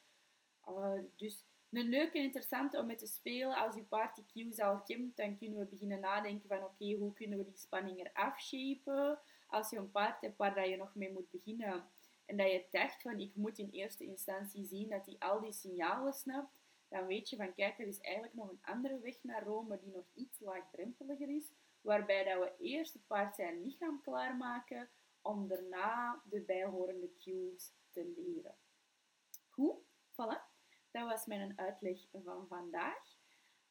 Uh, 0.68 0.92
dus 1.16 1.44
een 1.70 1.88
leuke 1.88 2.18
interessante 2.18 2.78
om 2.78 2.86
mee 2.86 2.96
te 2.96 3.06
spelen. 3.06 3.56
Als 3.56 3.74
je 3.74 3.86
die 4.14 4.26
cues 4.32 4.60
al 4.60 4.80
kent, 4.80 5.16
dan 5.16 5.38
kunnen 5.38 5.58
we 5.58 5.64
beginnen 5.64 6.00
nadenken 6.00 6.48
van 6.48 6.64
oké, 6.64 6.92
hoe 6.92 7.12
kunnen 7.12 7.38
we 7.38 7.44
die 7.44 7.56
spanning 7.56 7.98
eraf 7.98 8.40
shapen? 8.40 9.18
Als 9.46 9.70
je 9.70 9.76
een 9.76 9.90
paard 9.90 10.20
hebt 10.20 10.36
waar 10.36 10.68
je 10.68 10.76
nog 10.76 10.94
mee 10.94 11.12
moet 11.12 11.30
beginnen 11.30 11.84
en 12.26 12.36
dat 12.36 12.50
je 12.50 12.64
dacht 12.70 13.02
van 13.02 13.18
ik 13.18 13.34
moet 13.34 13.58
in 13.58 13.70
eerste 13.70 14.04
instantie 14.04 14.64
zien 14.64 14.88
dat 14.88 15.06
hij 15.06 15.16
al 15.18 15.40
die 15.40 15.52
signalen 15.52 16.12
snapt, 16.12 16.60
dan 16.88 17.06
weet 17.06 17.30
je 17.30 17.36
van 17.36 17.54
kijk, 17.54 17.78
er 17.78 17.86
is 17.86 18.00
eigenlijk 18.00 18.34
nog 18.34 18.50
een 18.50 18.62
andere 18.62 18.98
weg 18.98 19.22
naar 19.22 19.44
Rome 19.44 19.78
die 19.78 19.92
nog 19.92 20.04
iets 20.14 20.40
laagdrempeliger 20.40 21.28
is, 21.28 21.52
waarbij 21.80 22.24
dat 22.24 22.38
we 22.38 22.64
eerst 22.64 22.92
het 22.92 23.06
paard 23.06 23.34
zijn 23.34 23.62
lichaam 23.62 24.00
klaarmaken 24.02 24.88
om 25.22 25.48
daarna 25.48 26.22
de 26.24 26.40
bijhorende 26.40 27.10
cues 27.18 27.72
te 27.90 28.12
leren. 28.16 28.54
Goed, 29.50 29.76
voilà. 30.12 30.53
Dat 30.94 31.08
was 31.08 31.26
mijn 31.26 31.58
uitleg 31.58 31.98
van 32.10 32.46
vandaag. 32.48 33.16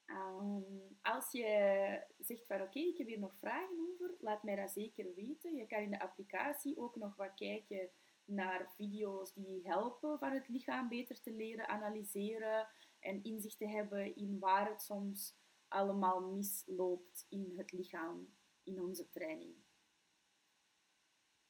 Ehm, 0.05 0.61
als 1.01 1.31
je 1.31 2.01
zegt 2.17 2.45
van 2.45 2.61
oké, 2.61 2.79
ik 2.79 2.97
heb 2.97 3.07
hier 3.07 3.19
nog 3.19 3.35
vragen 3.35 3.89
over, 3.91 4.15
laat 4.19 4.43
mij 4.43 4.55
dat 4.55 4.71
zeker 4.71 5.13
weten. 5.15 5.55
Je 5.55 5.67
kan 5.67 5.79
in 5.79 5.91
de 5.91 5.99
applicatie 5.99 6.77
ook 6.77 6.95
nog 6.95 7.15
wat 7.15 7.33
kijken 7.35 7.89
naar 8.25 8.73
video's 8.75 9.33
die 9.33 9.67
helpen 9.67 10.19
van 10.19 10.31
het 10.31 10.47
lichaam 10.47 10.89
beter 10.89 11.21
te 11.21 11.31
leren 11.31 11.67
analyseren 11.67 12.67
en 12.99 13.23
inzicht 13.23 13.57
te 13.57 13.67
hebben 13.67 14.15
in 14.15 14.39
waar 14.39 14.69
het 14.69 14.81
soms 14.81 15.35
allemaal 15.67 16.21
misloopt 16.21 17.25
in 17.29 17.53
het 17.57 17.71
lichaam, 17.71 18.33
in 18.63 18.81
onze 18.81 19.09
training. 19.09 19.62